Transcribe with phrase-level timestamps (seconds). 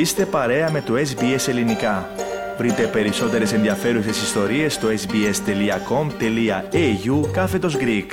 [0.00, 2.08] Είστε παρέα με το SBS Ελληνικά.
[2.58, 5.30] Βρείτε περισσότερες ενδιαφέρουσες ιστορίες στο sbs.com.au
[7.32, 8.06] κάθετος Greek.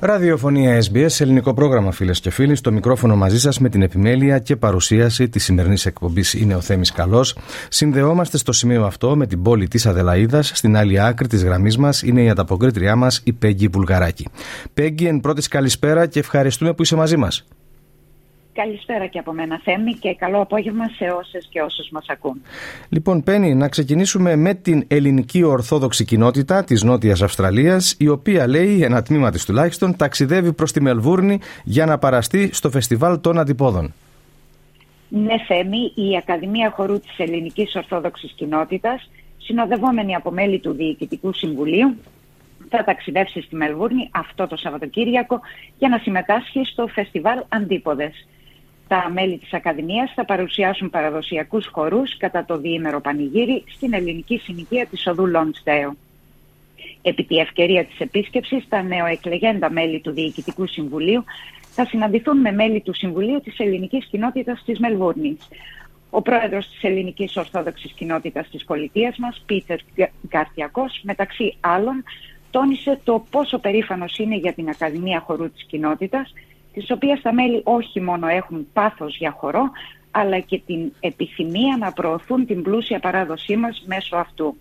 [0.00, 2.54] Ραδιοφωνία SBS, ελληνικό πρόγραμμα φίλες και φίλοι.
[2.54, 6.92] Στο μικρόφωνο μαζί σας με την επιμέλεια και παρουσίαση της σημερινής εκπομπής είναι ο Θέμης
[6.92, 7.36] Καλός.
[7.68, 10.50] Συνδεόμαστε στο σημείο αυτό με την πόλη της Αδελαίδας.
[10.54, 14.28] Στην άλλη άκρη της γραμμής μας είναι η ανταποκρίτριά μας, η Πέγγι Βουλγαράκη.
[14.74, 17.44] Πέγγι, εν πρώτης καλησπέρα και ευχαριστούμε που είσαι μαζί μας.
[18.54, 22.42] Καλησπέρα και από μένα Θέμη και καλό απόγευμα σε όσες και όσους μας ακούν.
[22.88, 28.82] Λοιπόν Πένι, να ξεκινήσουμε με την ελληνική ορθόδοξη κοινότητα της Νότιας Αυστραλίας η οποία λέει,
[28.82, 33.94] ένα τμήμα της τουλάχιστον, ταξιδεύει προς τη Μελβούρνη για να παραστεί στο φεστιβάλ των Αντιπόδων.
[35.08, 41.96] Ναι Θέμη, η Ακαδημία Χορού της Ελληνικής Ορθόδοξης Κοινότητας συνοδευόμενη από μέλη του Διοικητικού Συμβουλίου
[42.68, 45.40] θα ταξιδεύσει στη Μελβούρνη αυτό το Σαββατοκύριακο
[45.78, 48.26] για να συμμετάσχει στο φεστιβάλ Αντίποδες
[48.94, 54.86] τα μέλη της Ακαδημίας θα παρουσιάσουν παραδοσιακούς χορούς κατά το διήμερο πανηγύρι στην ελληνική συνοικία
[54.86, 55.96] της οδού Λόνστέο.
[57.02, 61.24] Επί τη ευκαιρία της επίσκεψης, τα νεοεκλεγέντα μέλη του Διοικητικού Συμβουλίου
[61.70, 65.38] θα συναντηθούν με μέλη του Συμβουλίου της Ελληνικής Κοινότητας της Μελβούρνης.
[66.10, 69.78] Ο πρόεδρος της Ελληνικής Ορθόδοξης Κοινότητας της πολιτείας μας, Πίτερ
[70.28, 72.04] Γκαρτιακός, μεταξύ άλλων,
[72.50, 76.32] τόνισε το πόσο περήφανος είναι για την Ακαδημία Χορού της Κοινότητας
[76.74, 79.70] τις οποίες τα μέλη όχι μόνο έχουν πάθος για χορό,
[80.10, 84.56] αλλά και την επιθυμία να προωθούν την πλούσια παράδοσή μας μέσω αυτού.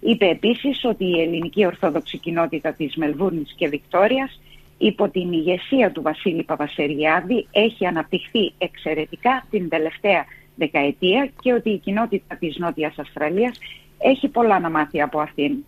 [0.00, 4.40] Είπε επίσης ότι η ελληνική ορθόδοξη κοινότητα της Μελβούρνης και Βικτόριας
[4.78, 10.24] υπό την ηγεσία του Βασίλη Παπασεριάδη έχει αναπτυχθεί εξαιρετικά την τελευταία
[10.54, 13.58] δεκαετία και ότι η κοινότητα της Νότιας Αυστραλίας
[13.98, 15.64] έχει πολλά να μάθει από αυτήν.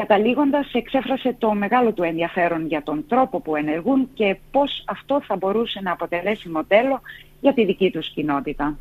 [0.00, 5.36] Καταλήγοντας, εξέφρασε το μεγάλο του ενδιαφέρον για τον τρόπο που ενεργούν και πώς αυτό θα
[5.36, 7.00] μπορούσε να αποτελέσει μοντέλο
[7.40, 8.76] για τη δική τους κοινότητα.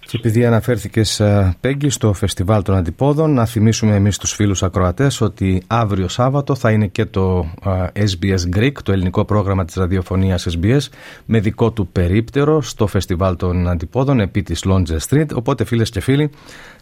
[0.00, 1.22] Και επειδή αναφέρθηκες,
[1.60, 6.70] Πέγγι, στο Φεστιβάλ των Αντιπόδων, να θυμίσουμε εμείς τους φίλους ακροατές ότι αύριο Σάββατο θα
[6.70, 7.46] είναι και το
[7.94, 10.88] SBS Greek, το ελληνικό πρόγραμμα της ραδιοφωνίας SBS,
[11.26, 15.34] με δικό του περίπτερο στο Φεστιβάλ των Αντιπόδων επί της Longe Street.
[15.34, 16.30] Οπότε φίλες και φίλοι,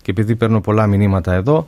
[0.03, 1.67] και επειδή παίρνω πολλά μηνύματα εδώ,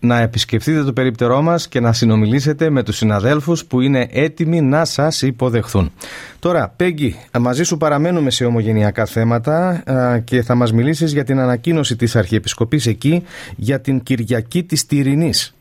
[0.00, 4.84] να επισκεφτείτε το περίπτερό μας και να συνομιλήσετε με τους συναδέλφους που είναι έτοιμοι να
[4.84, 5.92] σας υποδεχθούν.
[6.38, 9.82] Τώρα, Πέγγι, μαζί σου παραμένουμε σε ομογενειακά θέματα
[10.24, 13.24] και θα μας μιλήσεις για την ανακοίνωση της Αρχιεπισκοπής εκεί
[13.56, 15.54] για την Κυριακή της Τυρινής.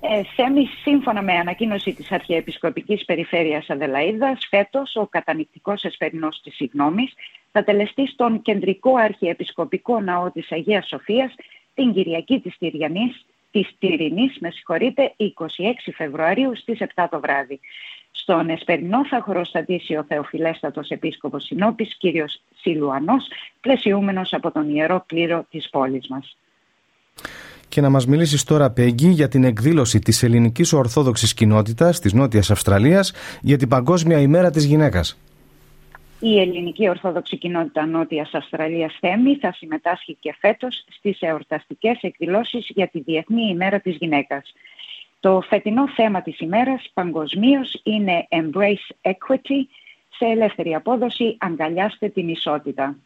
[0.00, 7.12] Ε, Θέμη, σύμφωνα με ανακοίνωση της Αρχιεπισκοπικής Περιφέρειας Αδελαίδας, φέτος ο κατανυκτικός εσπερινός της Συγνώμης
[7.52, 11.34] θα τελεστεί στον κεντρικό Αρχιεπισκοπικό Ναό της Αγίας Σοφίας
[11.78, 17.60] την Κυριακή της Τυριανής, της Τυρινής, με συγχωρείτε, 26 Φεβρουαρίου στις 7 το βράδυ.
[18.10, 23.26] Στον Εσπερινό θα χωροστατήσει ο Θεοφιλέστατος Επίσκοπος Συνόπης, κύριος Σιλουανός,
[23.60, 26.36] πλαισιούμενος από τον Ιερό Κλήρο της πόλης μας.
[27.68, 32.50] Και να μας μιλήσεις τώρα, Πέγγι, για την εκδήλωση της ελληνικής ορθόδοξης κοινότητας της Νότιας
[32.50, 33.12] Αυστραλίας
[33.42, 35.18] για την Παγκόσμια ημέρα της γυναίκας.
[36.20, 42.88] Η ελληνική Ορθόδοξη Κοινότητα Νότιας Αυστραλίας Θέμη θα συμμετάσχει και φέτος στις εορταστικές εκδηλώσεις για
[42.88, 44.52] τη Διεθνή ημέρα της γυναίκας.
[45.20, 49.66] Το φετινό θέμα της ημέρας παγκοσμίως είναι Embrace Equity,
[50.08, 52.96] σε ελεύθερη απόδοση αγκαλιάστε την ισότητα.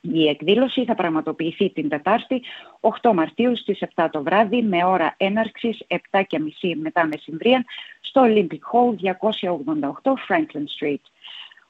[0.00, 2.42] Η εκδήλωση θα πραγματοποιηθεί την Τετάρτη
[2.80, 5.78] 8 Μαρτίου στις 7 το βράδυ με ώρα έναρξης
[6.10, 6.22] 7.30
[6.76, 7.64] μετά μεσημβρία
[8.00, 9.14] στο Olympic Hall
[10.02, 11.15] 288 Franklin Street.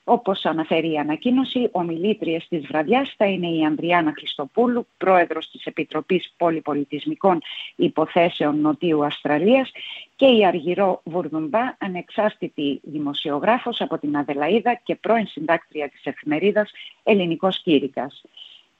[0.08, 6.32] Όπως αναφέρει η ανακοίνωση, ομιλήτριες της βραδιάς θα είναι η Ανδριάνα Χριστοπούλου, πρόεδρος της Επιτροπής
[6.36, 7.40] Πολυπολιτισμικών
[7.76, 9.70] Υποθέσεων Νοτιού Αυστραλίας
[10.16, 16.70] και η Αργυρό Βουρδουμπά, ανεξάρτητη δημοσιογράφος από την Αδελαίδα και πρώην συντάκτρια της εφημερίδας
[17.02, 18.22] Ελληνικός Κήρυκας.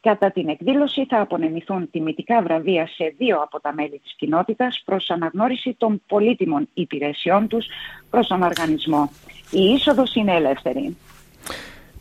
[0.00, 5.10] Κατά την εκδήλωση θα απονεμηθούν τιμητικά βραβεία σε δύο από τα μέλη της κοινότητας προς
[5.10, 7.66] αναγνώριση των πολύτιμων υπηρεσιών τους
[8.10, 9.10] προς τον οργανισμό.
[9.50, 10.96] Η είσοδος είναι ελεύθερη.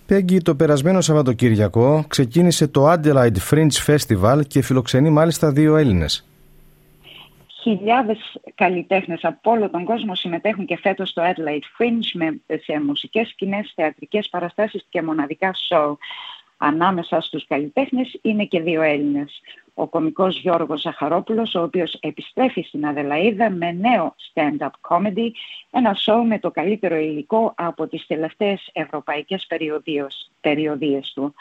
[0.08, 6.28] Πέγγι, το περασμένο Σαββατοκύριακο ξεκίνησε το Adelaide Fringe Festival και φιλοξενεί μάλιστα δύο Έλληνες.
[7.62, 8.18] Χιλιάδες
[8.56, 13.72] καλλιτέχνες από όλο τον κόσμο συμμετέχουν και φέτος στο Adelaide Fringe με, σε μουσικές σκηνές,
[13.76, 15.96] θεατρικές παραστάσεις και μοναδικά show.
[16.58, 19.42] Ανάμεσα στους καλλιτέχνες είναι και δύο Έλληνες
[19.78, 25.30] ο κομικός Γιώργος Ζαχαρόπουλος, ο οποίος επιστρέφει στην Αδελαίδα με νέο stand-up comedy,
[25.72, 29.48] ένα σοου με το καλύτερο υλικό από τις τελευταίες ευρωπαϊκές
[30.42, 31.34] περιοδίες του.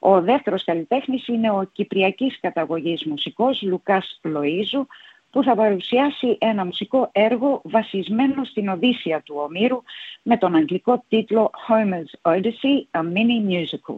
[0.00, 4.86] Ο δεύτερος καλλιτέχνης είναι ο κυπριακής καταγωγής μουσικός Λουκάς Λοΐζου,
[5.30, 9.82] που θα παρουσιάσει ένα μουσικό έργο βασισμένο στην Οδύσσια του Ομήρου
[10.22, 13.96] με τον αγγλικό τίτλο Homer's Odyssey, a mini musical.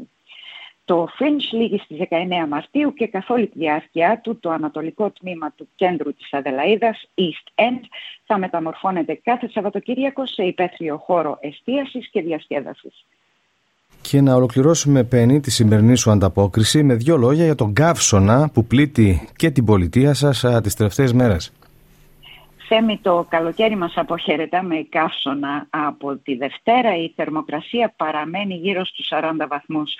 [0.84, 5.52] Το Fringe λήγει στις 19 Μαρτίου και καθ' όλη τη διάρκεια του το ανατολικό τμήμα
[5.56, 7.80] του κέντρου της Αδελαίδας, East End,
[8.26, 13.04] θα μεταμορφώνεται κάθε Σαββατοκύριακο σε υπαίθριο χώρο εστίασης και διασκέδασης.
[14.00, 18.64] Και να ολοκληρώσουμε, Πέννη, τη σημερινή σου ανταπόκριση με δύο λόγια για τον καύσωνα που
[18.64, 21.52] πλήττει και την πολιτεία σας τις τελευταίες μέρες.
[22.68, 26.96] Θέμη, το καλοκαίρι μας αποχαιρετά με καύσωνα από τη Δευτέρα.
[26.96, 29.94] Η θερμοκρασία παραμένει γύρω στους 40 βαθμούς.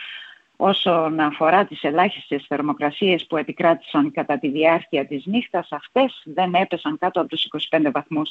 [0.56, 6.98] Όσον αφορά τις ελάχιστες θερμοκρασίες που επικράτησαν κατά τη διάρκεια της νύχτας, αυτές δεν έπεσαν
[6.98, 8.30] κάτω από τους 25 βαθμούς.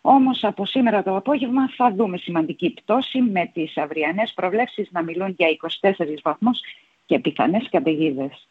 [0.00, 5.34] Όμως από σήμερα το απόγευμα θα δούμε σημαντική πτώση με τις αυριανές προβλέψεις να μιλούν
[5.36, 6.60] για 24 βαθμούς
[7.06, 8.46] και πιθανές καταιγίδες.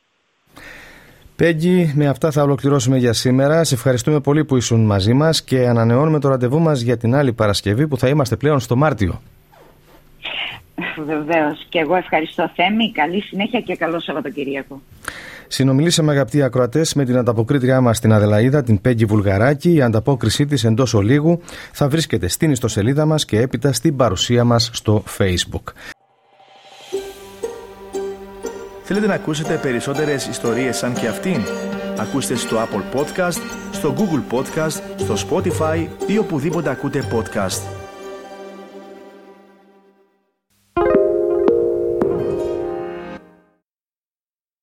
[1.35, 3.63] Πέγγι, με αυτά θα ολοκληρώσουμε για σήμερα.
[3.63, 7.33] Σε ευχαριστούμε πολύ που ήσουν μαζί μας και ανανεώνουμε το ραντεβού μας για την άλλη
[7.33, 9.21] Παρασκευή που θα είμαστε πλέον στο Μάρτιο.
[11.05, 11.65] Βεβαίως.
[11.69, 12.91] Και εγώ ευχαριστώ Θέμη.
[12.91, 14.81] Καλή συνέχεια και καλό Σαββατοκυριακό.
[15.47, 19.73] Συνομιλήσαμε αγαπητοί ακροατές με την ανταποκρίτριά μας στην Αδελαίδα, την Πέγγι Βουλγαράκη.
[19.73, 21.41] Η ανταπόκρισή της εντός ολίγου
[21.71, 25.73] θα βρίσκεται στην ιστοσελίδα μας και έπειτα στην παρουσία μας στο Facebook.
[28.83, 31.41] Θέλετε να ακούσετε περισσότερες ιστορίες σαν και αυτήν;
[31.99, 33.39] Ακούστε στο Apple Podcast,
[33.71, 37.74] στο Google Podcast, στο Spotify ή οπουδήποτε ακούτε podcast.